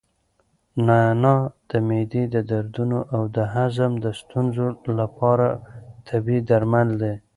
نعناع 0.85 1.41
د 1.69 1.71
معدې 1.87 2.23
د 2.33 2.35
دردونو 2.49 2.99
او 3.15 3.21
د 3.35 3.37
هضم 3.53 3.91
د 4.03 4.05
ستونزو 4.19 4.65
لپاره 4.99 5.47
طبیعي 6.07 6.41
درمل 6.49 6.89
دي. 7.01 7.13